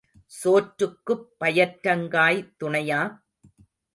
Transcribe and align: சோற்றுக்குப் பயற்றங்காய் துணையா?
சோற்றுக்குப் 0.31 1.27
பயற்றங்காய் 1.37 2.41
துணையா? 2.59 3.01